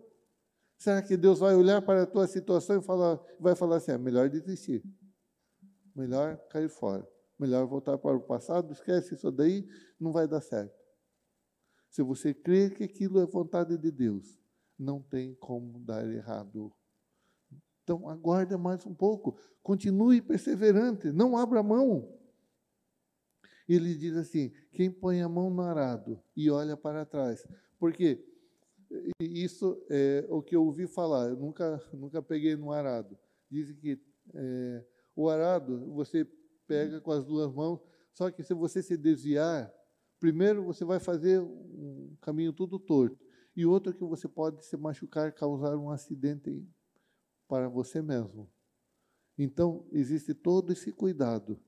[0.77, 3.97] Será que Deus vai olhar para a tua situação e falar, vai falar assim: é
[3.97, 4.83] melhor desistir,
[5.95, 7.07] melhor cair fora,
[7.39, 9.67] melhor voltar para o passado, esquece isso daí,
[9.99, 10.73] não vai dar certo.
[11.89, 14.39] Se você crê que aquilo é vontade de Deus,
[14.79, 16.73] não tem como dar errado.
[17.91, 22.17] Então, aguarde mais um pouco, continue perseverante, não abra mão.
[23.67, 27.45] Ele diz assim: quem põe a mão no arado e olha para trás.
[27.77, 28.25] Porque
[29.19, 33.17] isso é o que eu ouvi falar, eu nunca, nunca peguei no arado.
[33.49, 34.01] Dizem que
[34.35, 36.25] é, o arado você
[36.65, 37.81] pega com as duas mãos,
[38.13, 39.69] só que se você se desviar,
[40.17, 43.19] primeiro você vai fazer um caminho tudo torto,
[43.53, 46.65] e outro que você pode se machucar, causar um acidente
[47.51, 48.49] para você mesmo.
[49.37, 51.59] Então, existe todo esse cuidado.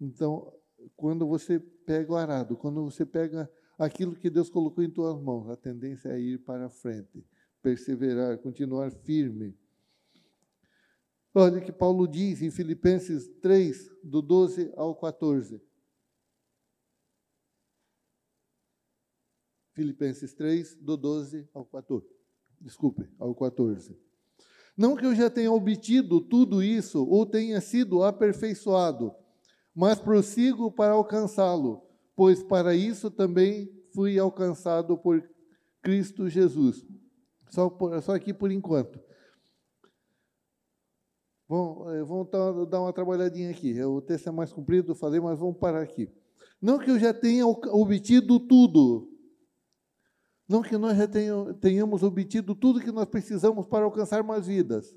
[0.00, 0.50] Então,
[0.96, 3.46] quando você pega o arado, quando você pega
[3.76, 5.50] aquilo que Deus colocou em tuas mãos.
[5.50, 7.22] A tendência é ir para frente,
[7.60, 9.54] perseverar, continuar firme.
[11.34, 15.62] Olha o que Paulo diz em Filipenses 3, do 12 ao 14.
[19.74, 22.06] Filipenses 3, do 12 ao 14.
[22.58, 24.11] Desculpe, ao 14.
[24.76, 29.14] Não que eu já tenha obtido tudo isso ou tenha sido aperfeiçoado,
[29.74, 31.82] mas prossigo para alcançá-lo
[32.16, 35.22] pois para isso também fui alcançado por
[35.82, 36.86] Cristo Jesus.
[37.50, 39.00] Só, por, só aqui por enquanto.
[41.48, 42.30] Vamos, eh, vamos
[42.70, 43.82] dar uma trabalhadinha aqui.
[43.82, 46.10] O texto é mais comprido, falei, mas vamos parar aqui.
[46.60, 49.11] Não que eu já tenha obtido tudo.
[50.48, 51.08] Não que nós já
[51.60, 54.94] tenhamos obtido tudo que nós precisamos para alcançar mais vidas.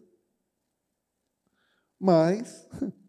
[2.00, 2.68] Mas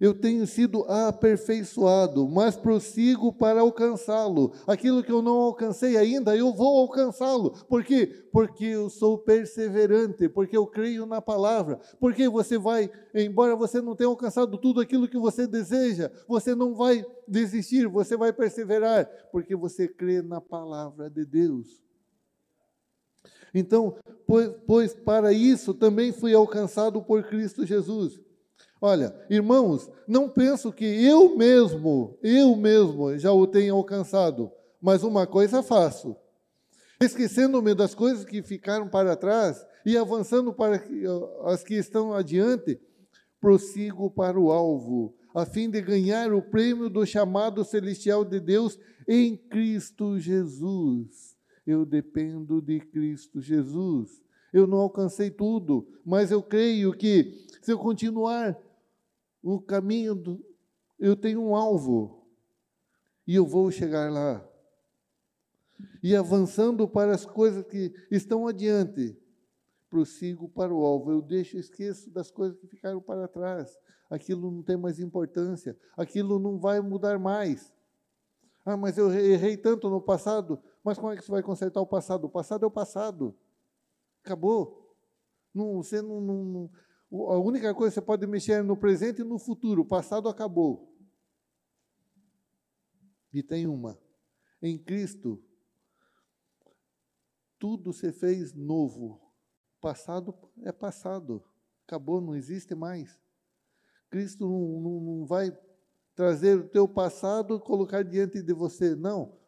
[0.00, 4.52] eu tenho sido aperfeiçoado, mas prossigo para alcançá-lo.
[4.66, 7.50] Aquilo que eu não alcancei ainda, eu vou alcançá-lo.
[7.66, 8.06] Por quê?
[8.32, 11.80] Porque eu sou perseverante, porque eu creio na palavra.
[11.98, 16.74] Porque você vai, embora você não tenha alcançado tudo aquilo que você deseja, você não
[16.74, 21.82] vai desistir, você vai perseverar, porque você crê na palavra de Deus.
[23.52, 28.27] Então, pois, pois para isso também fui alcançado por Cristo Jesus.
[28.80, 35.26] Olha, irmãos, não penso que eu mesmo, eu mesmo já o tenha alcançado, mas uma
[35.26, 36.16] coisa faço.
[37.00, 40.82] Esquecendo-me das coisas que ficaram para trás e avançando para
[41.44, 42.80] as que estão adiante,
[43.40, 48.78] prossigo para o alvo, a fim de ganhar o prêmio do chamado celestial de Deus
[49.06, 51.36] em Cristo Jesus.
[51.66, 54.22] Eu dependo de Cristo Jesus.
[54.52, 58.58] Eu não alcancei tudo, mas eu creio que se eu continuar
[59.54, 60.44] o caminho, do,
[60.98, 62.26] eu tenho um alvo
[63.26, 64.46] e eu vou chegar lá.
[66.02, 69.16] E avançando para as coisas que estão adiante,
[69.88, 71.10] prossigo para o alvo.
[71.10, 73.78] Eu deixo, esqueço das coisas que ficaram para trás.
[74.10, 75.78] Aquilo não tem mais importância.
[75.96, 77.72] Aquilo não vai mudar mais.
[78.64, 80.60] Ah, mas eu errei tanto no passado.
[80.82, 82.24] Mas como é que você vai consertar o passado?
[82.24, 83.36] O passado é o passado.
[84.24, 84.96] Acabou.
[85.54, 86.70] Não, você não, não, não,
[87.10, 89.82] a única coisa que você pode mexer é no presente e no futuro.
[89.82, 90.94] O passado acabou.
[93.32, 93.98] E tem uma.
[94.60, 95.42] Em Cristo,
[97.58, 99.20] tudo se fez novo.
[99.80, 101.42] Passado é passado,
[101.86, 103.18] acabou, não existe mais.
[104.10, 105.56] Cristo não, não, não vai
[106.14, 109.38] trazer o teu passado e colocar diante de você, não.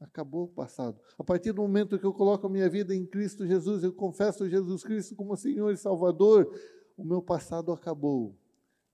[0.00, 1.00] Acabou o passado.
[1.16, 4.48] A partir do momento que eu coloco a minha vida em Cristo Jesus, eu confesso
[4.48, 6.50] Jesus Cristo como Senhor e Salvador,
[6.96, 8.36] o meu passado acabou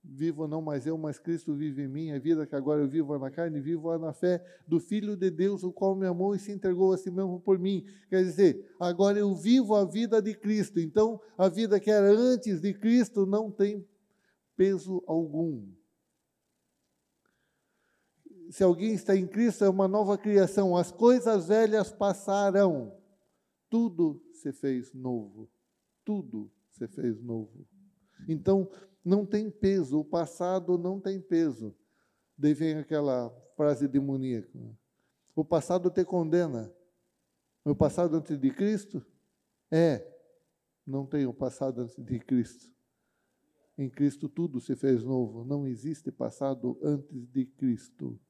[0.05, 3.17] vivo não mais eu, mas Cristo vive em mim, a vida que agora eu vivo
[3.19, 6.51] na carne, vivo na fé do Filho de Deus, o qual me amou e se
[6.51, 7.87] entregou a si mesmo por mim.
[8.09, 12.61] Quer dizer, agora eu vivo a vida de Cristo, então a vida que era antes
[12.61, 13.87] de Cristo não tem
[14.57, 15.65] peso algum.
[18.51, 22.93] Se alguém está em Cristo, é uma nova criação, as coisas velhas passaram,
[23.71, 25.49] tudo se fez novo,
[26.05, 27.67] tudo se fez novo.
[28.29, 28.69] Então,
[29.05, 31.75] não tem peso, o passado não tem peso.
[32.37, 34.51] Daí vem aquela frase demoníaca.
[34.55, 34.75] Né?
[35.35, 36.73] O passado te condena.
[37.65, 39.05] O passado antes de Cristo?
[39.71, 40.07] É.
[40.87, 42.73] Não tem o passado antes de Cristo.
[43.79, 45.45] Em Cristo tudo se fez novo.
[45.45, 48.21] Não existe passado antes de Cristo.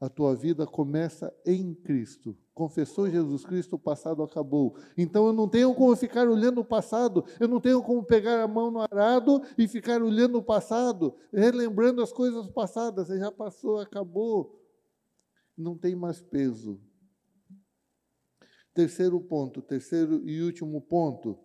[0.00, 2.34] A tua vida começa em Cristo.
[2.54, 4.74] Confessou Jesus Cristo, o passado acabou.
[4.96, 8.48] Então eu não tenho como ficar olhando o passado, eu não tenho como pegar a
[8.48, 13.08] mão no arado e ficar olhando o passado, relembrando as coisas passadas.
[13.08, 14.58] Você já passou, acabou.
[15.54, 16.80] Não tem mais peso.
[18.72, 21.38] Terceiro ponto, terceiro e último ponto.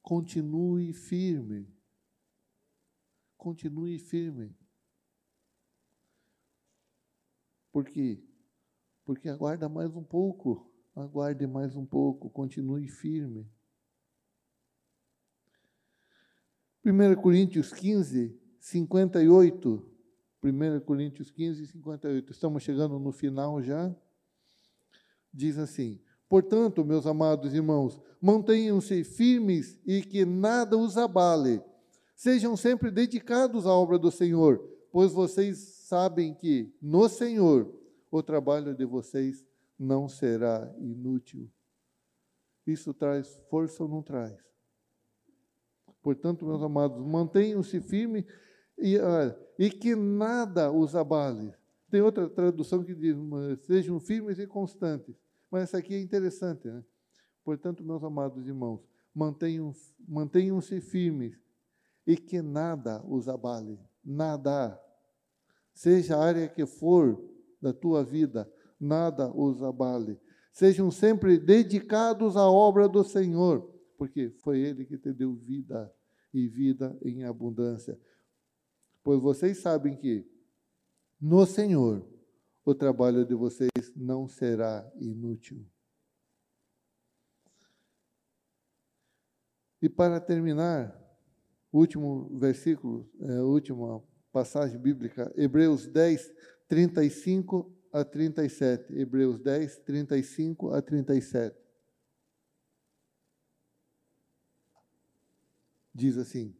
[0.00, 1.68] Continue firme.
[3.36, 4.56] Continue firme.
[7.74, 8.22] Por quê?
[9.04, 13.50] Porque aguarda mais um pouco, aguarde mais um pouco, continue firme.
[16.84, 19.92] 1 Coríntios 15, 58.
[20.40, 22.30] 1 Coríntios 15, 58.
[22.30, 23.92] Estamos chegando no final já.
[25.32, 31.60] Diz assim: Portanto, meus amados irmãos, mantenham-se firmes e que nada os abale.
[32.14, 34.58] Sejam sempre dedicados à obra do Senhor,
[34.92, 35.58] pois vocês
[35.94, 37.72] sabem que no Senhor
[38.10, 39.46] o trabalho de vocês
[39.78, 41.48] não será inútil.
[42.66, 44.36] Isso traz força ou não traz?
[46.02, 48.24] Portanto, meus amados, mantenham-se firmes
[48.76, 51.54] e, ah, e que nada os abale.
[51.88, 53.16] Tem outra tradução que diz:
[53.60, 55.14] sejam firmes e constantes.
[55.48, 56.82] Mas essa aqui é interessante, né?
[57.44, 58.80] Portanto, meus amados irmãos,
[59.14, 61.38] mantenham-se mantenham firmes
[62.04, 63.78] e que nada os abale.
[64.04, 64.83] Nada
[65.74, 67.22] seja a área que for
[67.60, 70.18] da tua vida, nada os abale.
[70.52, 73.60] Sejam sempre dedicados à obra do Senhor,
[73.98, 75.92] porque foi Ele que te deu vida
[76.32, 77.98] e vida em abundância.
[79.02, 80.24] Pois vocês sabem que
[81.20, 82.06] no Senhor
[82.64, 85.66] o trabalho de vocês não será inútil.
[89.82, 90.98] E para terminar,
[91.70, 94.02] último versículo, é, última
[94.34, 96.32] passagem bíblica, Hebreus 10,
[96.66, 98.92] 35 a 37.
[98.92, 101.56] Hebreus 10, 35 a 37.
[105.94, 106.52] Diz assim: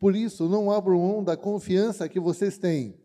[0.00, 2.98] Por isso, não abram mão da confiança que vocês têm.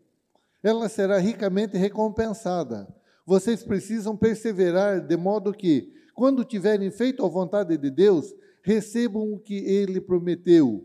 [0.60, 2.92] Ela será ricamente recompensada.
[3.24, 8.34] Vocês precisam perseverar de modo que, quando tiverem feito a vontade de Deus,
[8.64, 10.84] recebam o que ele prometeu.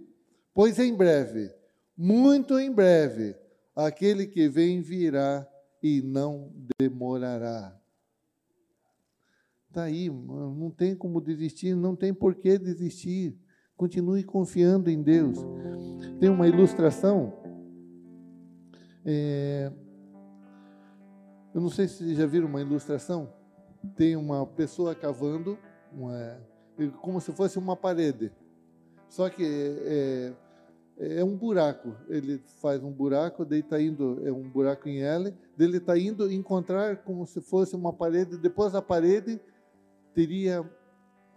[0.53, 1.54] Pois em breve
[1.97, 3.35] muito em breve,
[3.75, 5.47] aquele que vem virá
[5.81, 7.79] e não demorará.
[9.69, 13.37] Está aí, não tem como desistir, não tem por que desistir.
[13.75, 15.37] Continue confiando em Deus.
[16.19, 17.33] Tem uma ilustração.
[19.05, 19.69] É,
[21.53, 23.33] eu não sei se já viram uma ilustração.
[23.95, 25.59] Tem uma pessoa cavando,
[25.91, 26.39] uma,
[27.01, 28.31] como se fosse uma parede.
[29.09, 30.33] Só que é,
[30.97, 31.95] é, um buraco.
[32.07, 36.31] Ele faz um buraco, daí está indo, é um buraco em L, dele está indo
[36.31, 38.37] encontrar como se fosse uma parede.
[38.37, 39.39] Depois da parede
[40.13, 40.67] teria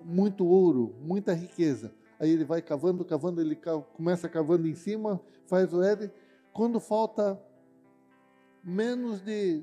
[0.03, 1.93] muito ouro, muita riqueza.
[2.21, 3.59] Aí ele vai cavando, cavando, ele
[3.95, 6.11] começa cavando em cima, faz o L.
[6.53, 7.41] Quando falta
[8.63, 9.63] menos de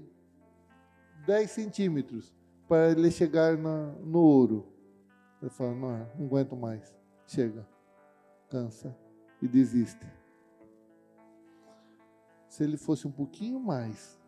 [1.26, 2.34] 10 centímetros
[2.68, 4.68] para ele chegar na, no ouro,
[5.42, 6.94] ele fala: não, não aguento mais.
[7.28, 7.68] Chega,
[8.50, 8.96] cansa
[9.42, 10.06] e desiste.
[12.48, 14.20] Se ele fosse um pouquinho mais,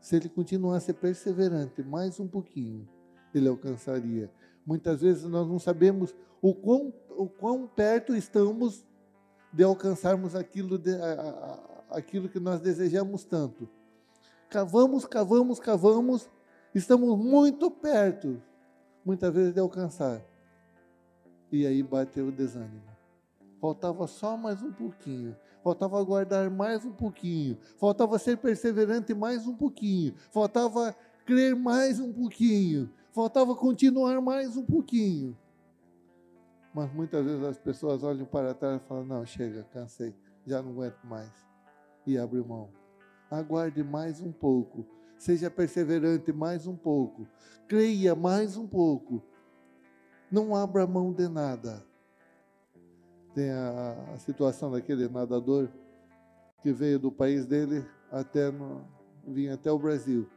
[0.00, 2.86] se ele continuasse perseverante mais um pouquinho,
[3.34, 4.30] ele alcançaria.
[4.66, 8.84] Muitas vezes nós não sabemos o quão, o quão perto estamos
[9.52, 11.12] de alcançarmos aquilo, de, a,
[11.90, 13.68] a, aquilo que nós desejamos tanto.
[14.50, 16.28] Cavamos, cavamos, cavamos,
[16.74, 18.42] estamos muito perto,
[19.04, 20.22] muitas vezes, de alcançar.
[21.50, 22.93] E aí bateu o desânimo.
[23.64, 25.34] Faltava só mais um pouquinho.
[25.62, 27.56] Faltava guardar mais um pouquinho.
[27.78, 30.14] Faltava ser perseverante mais um pouquinho.
[30.30, 30.94] Faltava
[31.24, 32.90] crer mais um pouquinho.
[33.10, 35.34] Faltava continuar mais um pouquinho.
[36.74, 40.14] Mas muitas vezes as pessoas olham para trás e falam: Não, chega, cansei,
[40.46, 41.32] já não aguento mais.
[42.06, 42.68] E abre mão.
[43.30, 44.84] Aguarde mais um pouco.
[45.16, 47.26] Seja perseverante mais um pouco.
[47.66, 49.22] Creia mais um pouco.
[50.30, 51.82] Não abra mão de nada.
[53.34, 55.68] Tem a, a situação daquele nadador
[56.62, 58.82] que veio do país dele até no,
[59.26, 60.28] vinha até o Brasil,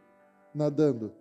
[0.53, 1.13] nadando.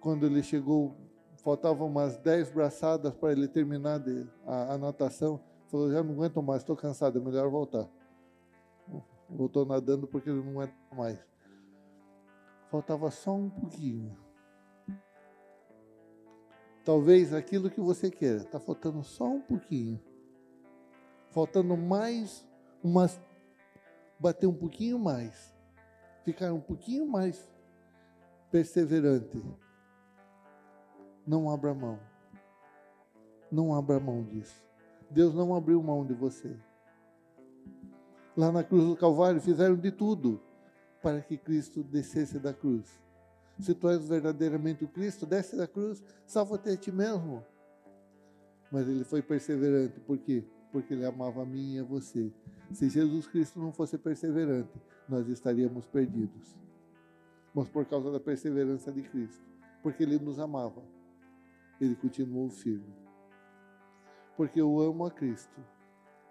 [0.00, 0.96] Quando ele chegou,
[1.36, 5.40] faltavam umas dez braçadas para ele terminar de, a, a natação.
[5.68, 7.88] Falou, já não aguento mais, estou cansado, é melhor voltar.
[9.28, 11.18] Voltou nadando porque ele não aguenta mais.
[12.70, 14.16] Faltava só um pouquinho.
[16.84, 20.00] Talvez aquilo que você queira, está faltando só um pouquinho.
[21.30, 22.46] Faltando mais,
[22.82, 23.20] umas,
[24.18, 25.54] bater um pouquinho mais.
[26.24, 27.48] Ficar um pouquinho mais
[28.50, 29.42] perseverante.
[31.26, 31.98] Não abra mão.
[33.50, 34.64] Não abra mão disso.
[35.08, 36.56] Deus não abriu mão de você.
[38.36, 40.40] Lá na cruz do Calvário fizeram de tudo
[41.02, 43.00] para que Cristo descesse da cruz.
[43.58, 47.44] Se tu és verdadeiramente o Cristo, desce da cruz, salva-te a ti mesmo.
[48.70, 50.44] Mas ele foi perseverante, por quê?
[50.44, 50.59] Porque
[50.90, 52.32] ele amava a mim e a você.
[52.72, 56.56] Se Jesus Cristo não fosse perseverante, nós estaríamos perdidos.
[57.54, 59.44] Mas por causa da perseverança de Cristo,
[59.82, 60.82] porque ele nos amava
[61.80, 62.94] ele continuou firme.
[64.36, 65.60] Porque eu amo a Cristo,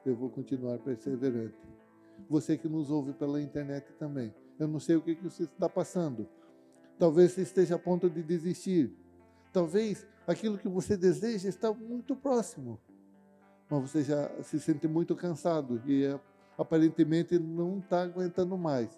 [0.05, 1.57] eu vou continuar perseverante.
[2.29, 5.67] Você que nos ouve pela internet também, eu não sei o que, que você está
[5.67, 6.27] passando.
[6.97, 8.93] Talvez você esteja a ponto de desistir.
[9.51, 12.79] Talvez aquilo que você deseja está muito próximo.
[13.70, 16.03] Mas você já se sente muito cansado e
[16.57, 18.89] aparentemente não está aguentando mais.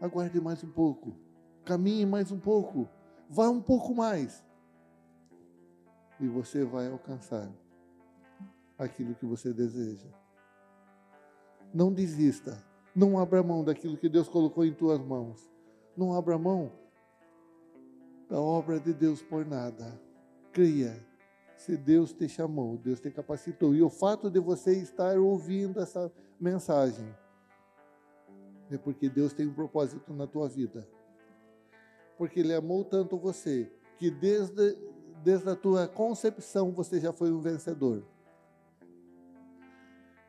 [0.00, 1.16] Aguarde mais um pouco.
[1.64, 2.88] Caminhe mais um pouco.
[3.28, 4.44] Vá um pouco mais
[6.20, 7.50] e você vai alcançar
[8.78, 10.08] aquilo que você deseja.
[11.72, 12.64] Não desista.
[12.94, 15.50] Não abra mão daquilo que Deus colocou em tuas mãos.
[15.96, 16.72] Não abra mão
[18.28, 20.00] da obra de Deus por nada.
[20.52, 21.04] Creia.
[21.56, 23.74] Se Deus te chamou, Deus te capacitou.
[23.74, 27.08] E o fato de você estar ouvindo essa mensagem
[28.70, 30.86] é porque Deus tem um propósito na tua vida.
[32.18, 34.76] Porque Ele amou tanto você que desde
[35.26, 38.04] desde a tua concepção você já foi um vencedor.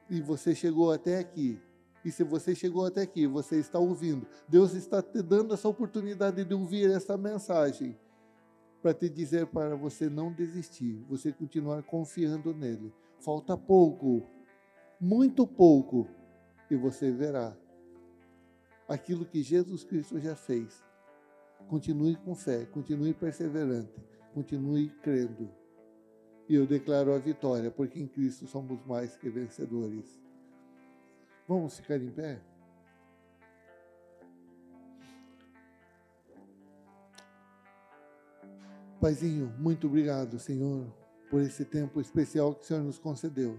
[0.09, 1.61] E você chegou até aqui.
[2.03, 4.25] E se você chegou até aqui, você está ouvindo.
[4.47, 7.95] Deus está te dando essa oportunidade de ouvir essa mensagem
[8.81, 12.93] para te dizer para você não desistir, você continuar confiando nele.
[13.19, 14.23] Falta pouco,
[14.99, 16.07] muito pouco,
[16.69, 17.55] e você verá
[18.87, 20.83] aquilo que Jesus Cristo já fez.
[21.67, 24.07] Continue com fé, continue perseverante
[24.37, 25.49] continue crendo.
[26.47, 30.21] E eu declaro a vitória, porque em Cristo somos mais que vencedores.
[31.47, 32.39] Vamos ficar em pé?
[38.99, 40.91] Paizinho, muito obrigado, Senhor,
[41.29, 43.57] por esse tempo especial que o Senhor nos concedeu.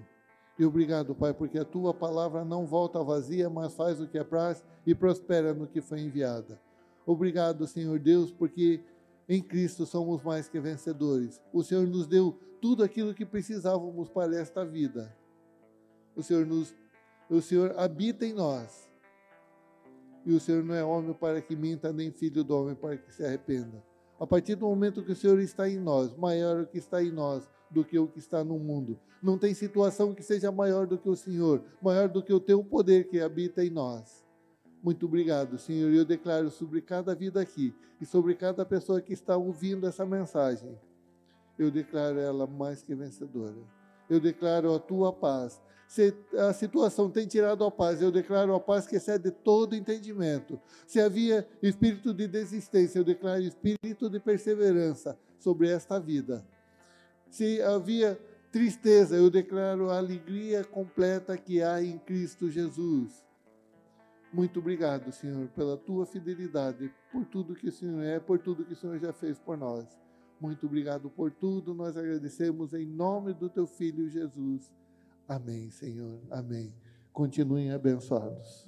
[0.59, 4.65] E obrigado, Pai, porque a tua palavra não volta vazia, mas faz o que prazo
[4.85, 6.61] e prospera no que foi enviada.
[7.07, 8.83] Obrigado, Senhor Deus, porque
[9.29, 11.41] em Cristo somos mais que vencedores.
[11.53, 15.17] O Senhor nos deu tudo aquilo que precisávamos para esta vida.
[16.17, 16.75] O Senhor nos
[17.31, 18.91] o Senhor habita em nós.
[20.25, 23.13] E o Senhor não é homem para que minta, nem filho do homem para que
[23.13, 23.85] se arrependa.
[24.19, 27.13] A partir do momento que o Senhor está em nós, maior o que está em
[27.13, 28.99] nós do que o que está no mundo.
[29.23, 32.63] Não tem situação que seja maior do que o Senhor, maior do que o teu
[32.65, 34.25] poder que habita em nós.
[34.83, 35.93] Muito obrigado, Senhor.
[35.93, 40.79] Eu declaro sobre cada vida aqui e sobre cada pessoa que está ouvindo essa mensagem.
[41.59, 43.57] Eu declaro ela mais que vencedora.
[44.09, 45.61] Eu declaro a tua paz.
[45.89, 50.61] Se a situação tem tirado a paz, eu declaro a paz que excede todo entendimento.
[50.87, 56.47] Se havia espírito de desistência, eu declaro espírito de perseverança sobre esta vida.
[57.31, 58.21] Se havia
[58.53, 63.25] tristeza, eu declaro a alegria completa que há em Cristo Jesus.
[64.31, 68.75] Muito obrigado, Senhor, pela tua fidelidade, por tudo que o Senhor é, por tudo que
[68.75, 69.87] o Senhor já fez por nós.
[70.39, 74.71] Muito obrigado por tudo, nós agradecemos em nome do teu filho Jesus.
[75.29, 76.23] Amém, Senhor.
[76.31, 76.75] Amém.
[77.13, 78.67] Continuem abençoados.